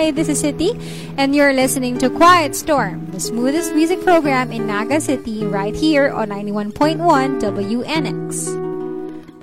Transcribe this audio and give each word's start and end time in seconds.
Hi, 0.00 0.10
this 0.10 0.30
is 0.30 0.42
Sitti, 0.42 0.72
and 1.18 1.36
you're 1.36 1.52
listening 1.52 1.98
to 1.98 2.08
Quiet 2.08 2.56
Storm, 2.56 3.04
the 3.10 3.20
smoothest 3.20 3.74
music 3.74 4.00
program 4.00 4.50
in 4.50 4.66
Naga 4.66 4.98
City, 4.98 5.44
right 5.44 5.76
here 5.76 6.08
on 6.08 6.30
91.1 6.30 7.38
WNX. 7.38 8.48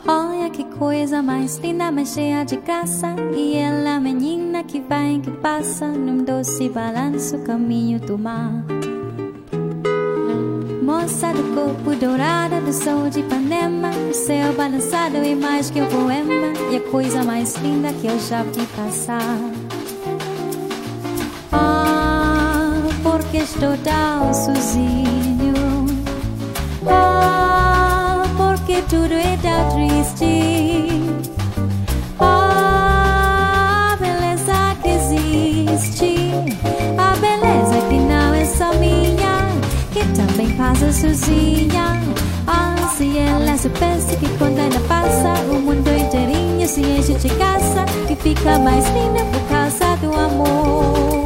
Olha 0.08 0.50
que 0.50 0.64
coisa 0.64 1.22
mais 1.22 1.58
linda, 1.58 1.92
mais 1.92 2.12
cheia 2.12 2.44
de 2.44 2.58
graça 2.58 3.16
E 3.36 3.54
ela, 3.54 4.00
menina 4.00 4.64
que 4.64 4.82
vai 4.82 5.18
e 5.18 5.20
que 5.20 5.30
passa 5.30 5.86
Num 5.90 6.24
doce 6.24 6.70
balanço, 6.70 7.38
caminho 7.44 8.00
do 8.00 8.18
mar 8.18 8.66
Moça 10.82 11.34
do 11.34 11.54
corpo 11.54 11.96
dourada 11.96 12.60
do 12.62 12.74
sol 12.74 13.12
de 13.12 13.20
Ipanema 13.20 13.92
O 14.10 14.14
céu 14.14 14.54
balançado 14.54 15.18
é 15.18 15.36
mais 15.36 15.70
que 15.70 15.82
um 15.82 15.86
poema 15.86 16.54
E 16.72 16.78
a 16.78 16.82
coisa 16.90 17.24
mais 17.24 17.56
linda 17.58 17.94
que 17.94 18.08
eu 18.08 18.18
já 18.20 18.42
vi 18.42 18.66
passar 18.76 19.57
porque 23.18 23.38
estou 23.38 23.76
tão 23.78 24.32
sozinho. 24.32 25.86
Ah, 26.86 28.24
porque 28.38 28.82
tudo 28.84 29.14
é 29.14 29.38
tão 29.42 29.72
triste. 29.72 31.02
Ah, 32.20 33.94
a 33.94 33.96
beleza 33.98 34.76
que 34.84 34.90
existe. 34.90 36.32
A 36.98 37.16
beleza 37.16 37.88
que 37.90 37.96
não 37.96 38.34
é 38.34 38.46
só 38.46 38.72
minha 38.78 39.48
Que 39.92 40.06
também 40.16 40.52
passa 40.56 40.92
sozinha. 40.92 42.00
Ah, 42.46 42.76
se 42.96 43.18
ela 43.18 43.58
soubesse 43.58 44.16
que 44.18 44.30
quando 44.38 44.58
ela 44.58 44.80
passa 44.88 45.34
O 45.52 45.60
mundo 45.60 45.90
inteirinho 45.90 46.68
se 46.68 46.82
enche 46.82 47.14
de 47.16 47.28
graça 47.36 47.86
E 48.10 48.16
fica 48.16 48.58
mais 48.58 48.86
linda 48.88 49.26
por 49.26 49.42
causa 49.50 49.96
do 49.98 50.14
amor 50.16 51.17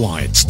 listening 0.00 0.49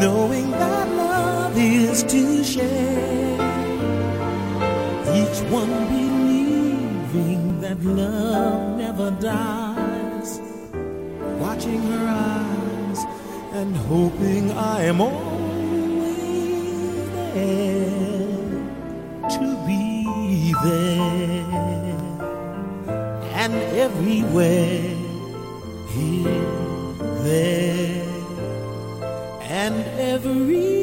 knowing 0.00 0.50
that 0.50 0.88
love 0.88 1.56
is 1.56 2.02
to 2.04 2.44
share. 2.44 3.36
Each 5.20 5.40
one 5.50 5.72
believing 5.88 7.60
that 7.60 7.82
love 7.84 8.78
never 8.78 9.10
dies, 9.12 10.40
watching 11.38 11.82
her 11.82 12.06
eyes 12.08 13.00
and 13.52 13.76
hoping 13.76 14.50
I 14.52 14.84
am 14.84 15.00
always 15.00 15.42
there 17.34 18.32
to 19.36 19.46
be 19.66 20.54
there 20.64 21.62
and 23.42 23.54
everywhere 23.76 24.80
here, 25.88 26.46
there 27.24 27.81
every 30.12 30.81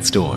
next 0.00 0.12
door. 0.14 0.29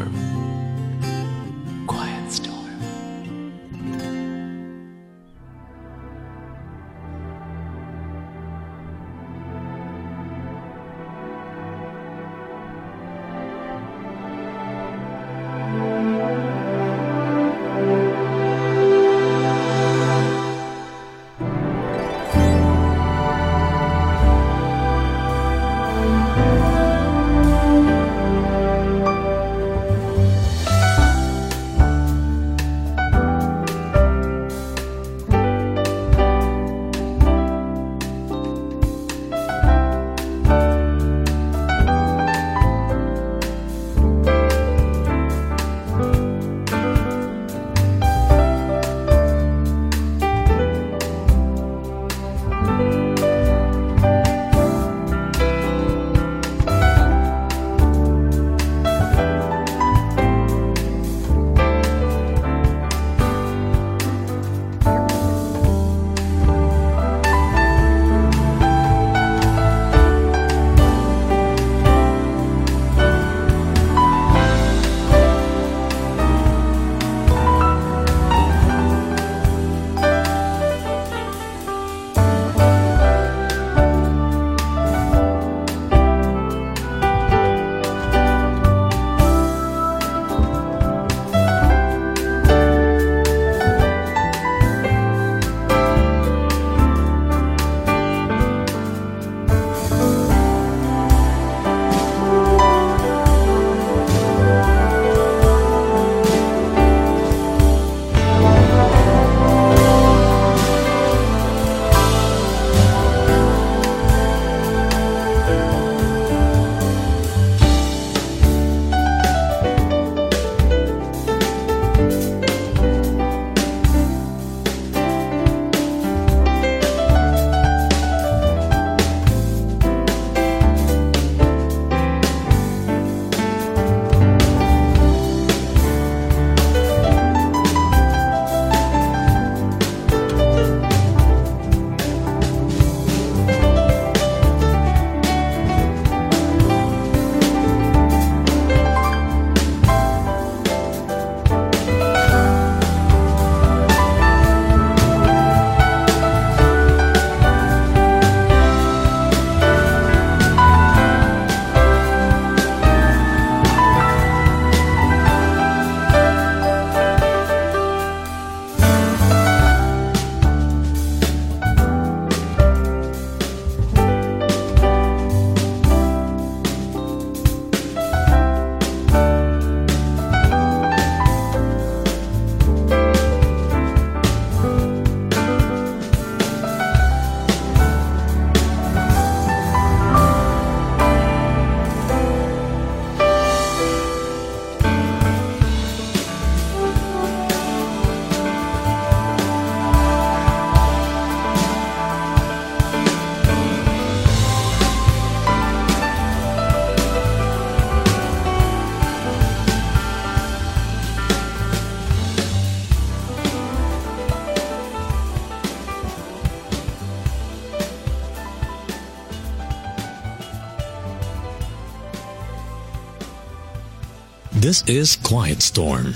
This 224.74 224.84
is 224.88 225.16
Quiet 225.18 225.62
Storm. 225.62 226.16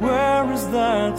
Where 0.00 0.52
is 0.52 0.68
that 0.70 1.18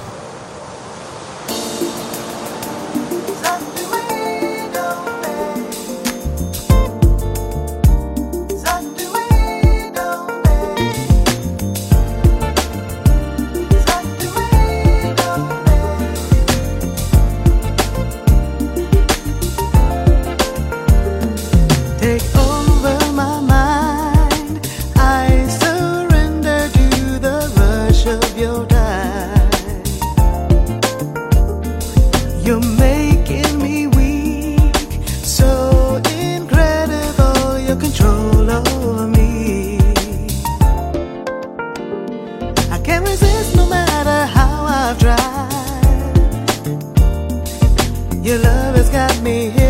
Your 48.21 48.37
love 48.37 48.75
has 48.75 48.87
got 48.91 49.19
me 49.23 49.60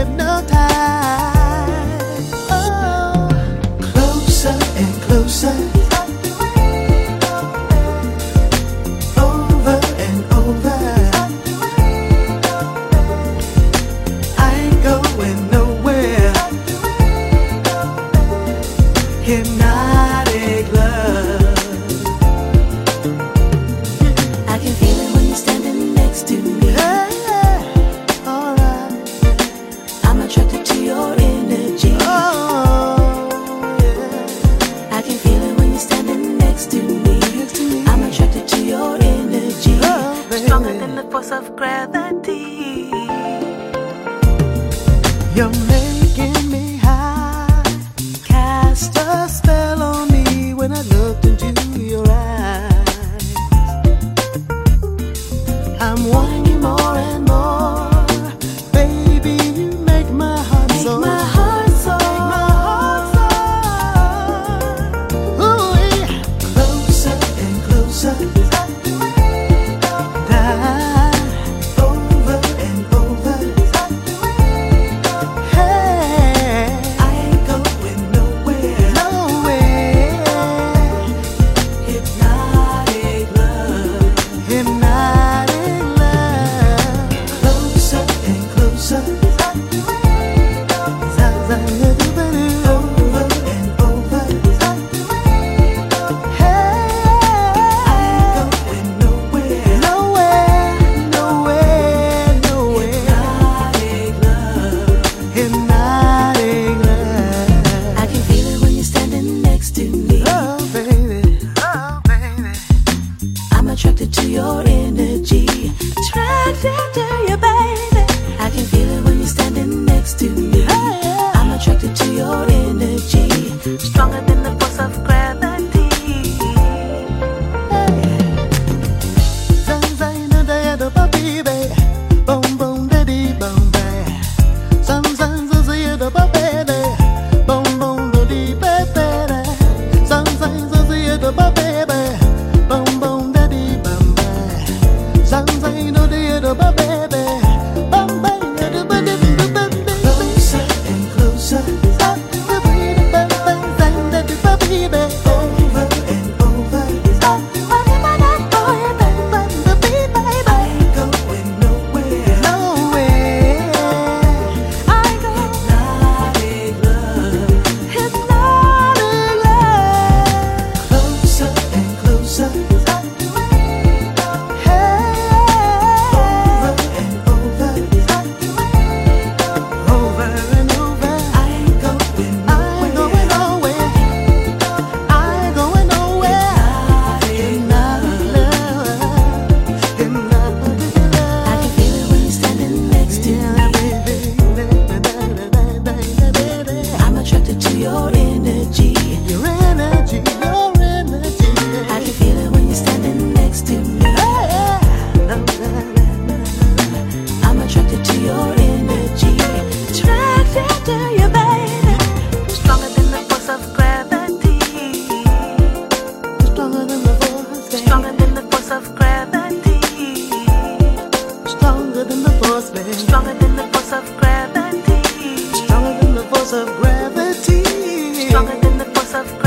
of 229.13 229.40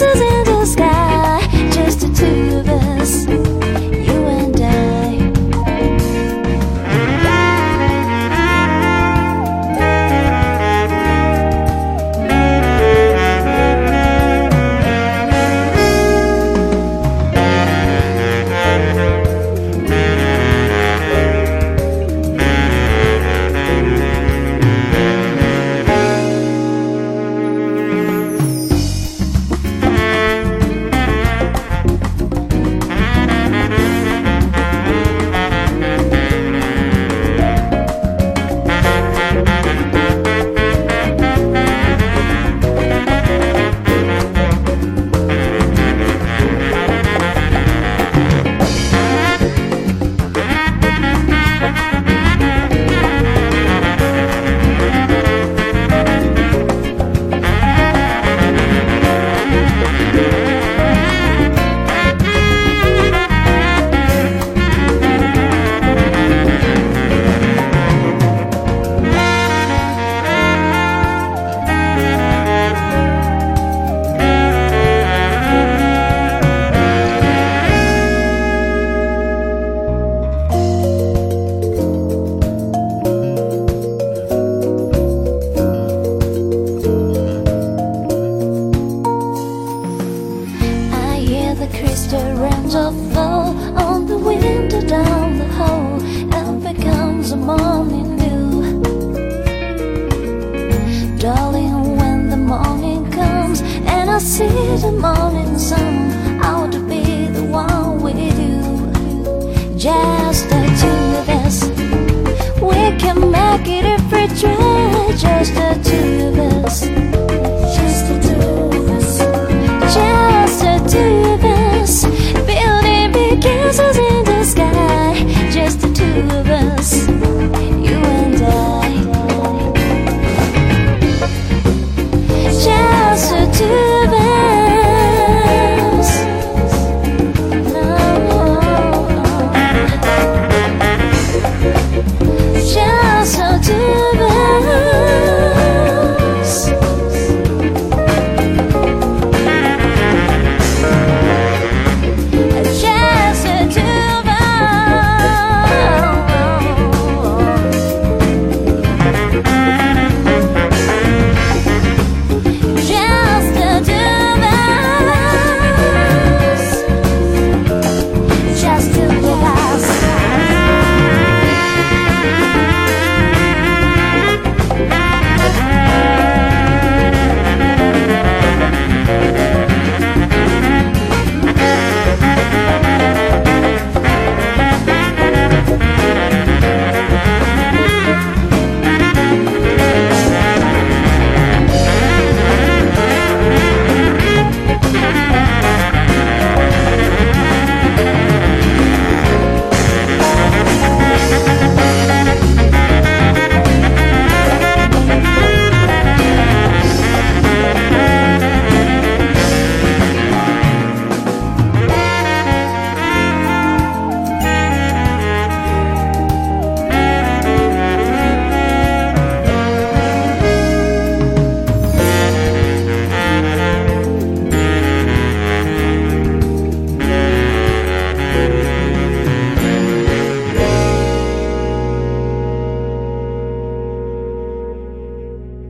new 0.00 0.23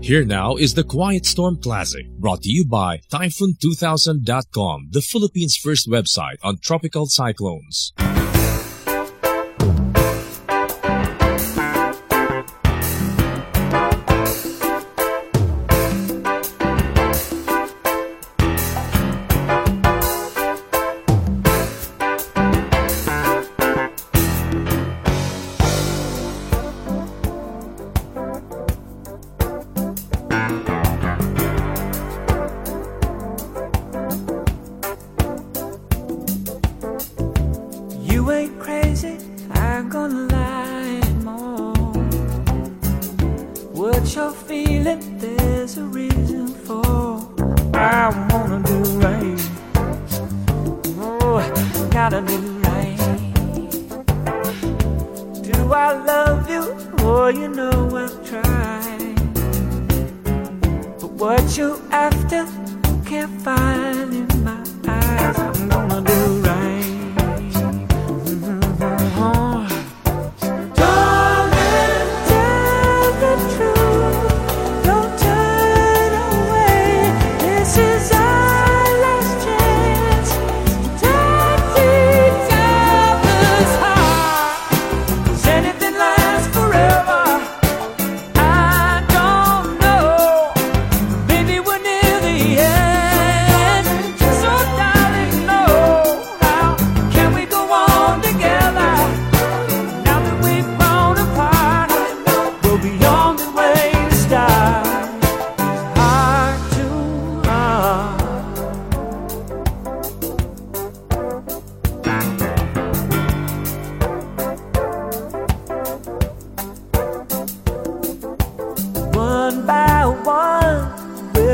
Here 0.05 0.26
now 0.26 0.57
is 0.57 0.74
the 0.74 0.84
Quiet 0.84 1.24
Storm 1.24 1.57
Classic, 1.62 2.07
brought 2.18 2.42
to 2.42 2.50
you 2.50 2.66
by 2.66 2.98
Typhoon2000.com, 3.11 4.88
the 4.90 5.00
Philippines' 5.00 5.57
first 5.57 5.88
website 5.88 6.36
on 6.42 6.59
tropical 6.59 7.07
cyclones. 7.07 7.94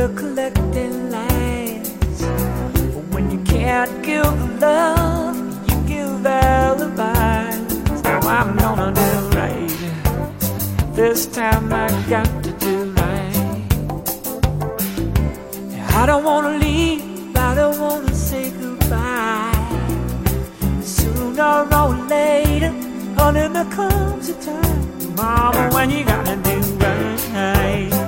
collecting 0.09 1.11
lies. 1.11 1.89
But 2.21 3.05
when 3.13 3.31
you 3.31 3.39
can't 3.45 4.03
give 4.03 4.61
love, 4.61 5.37
you 5.69 5.77
give 5.87 6.27
alibis. 6.27 8.03
Now 8.05 8.21
I'm 8.21 8.57
gonna 8.57 8.93
do 8.93 9.39
right. 9.39 9.71
This 10.95 11.27
time 11.27 11.73
I 11.73 11.89
got 12.09 12.27
to 12.45 12.53
do 12.53 12.93
right. 12.93 13.67
I 16.01 16.07
don't 16.07 16.25
wanna 16.25 16.57
leave, 16.57 17.37
I 17.37 17.55
don't 17.55 17.79
wanna 17.79 18.15
say 18.15 18.51
goodbye. 18.51 19.53
Sooner 20.83 21.67
or 21.73 21.95
later, 22.09 22.73
honey, 23.19 23.49
there 23.49 23.65
comes 23.67 24.31
a 24.31 24.35
time. 24.41 25.15
Mama, 25.17 25.71
when 25.75 25.91
you 25.91 26.05
gotta 26.05 26.37
do 26.37 26.57
right. 26.79 28.00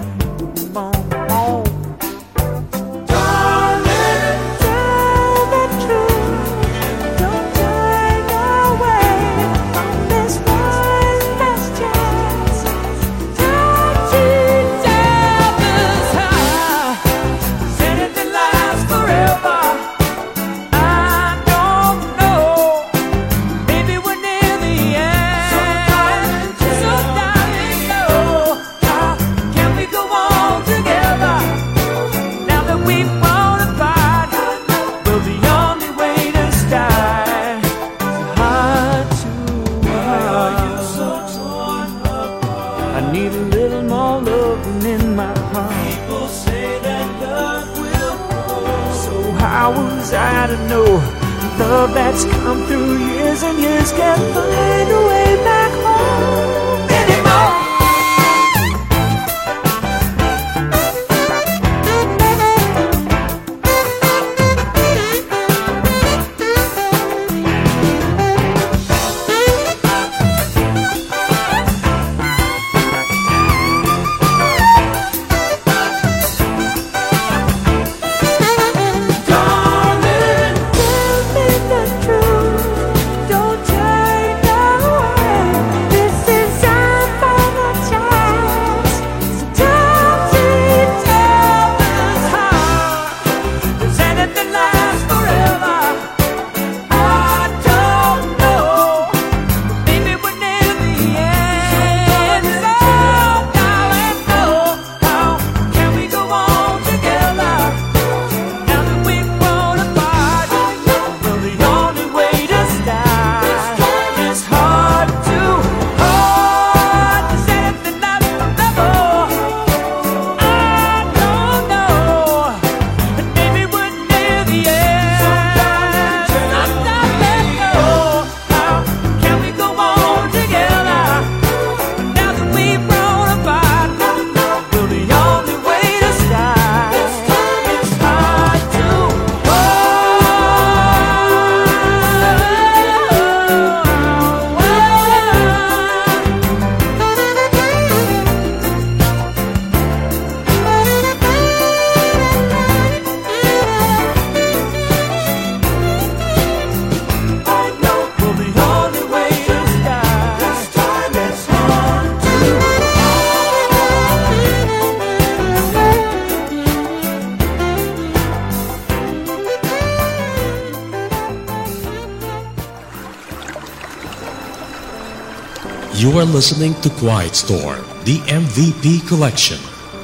You 176.13 176.19
are 176.19 176.27
listening 176.27 176.75
to 176.83 176.91
Quiet 176.91 177.35
Storm, 177.35 177.81
the 178.05 178.19
MVP 178.29 179.09
collection 179.09 179.57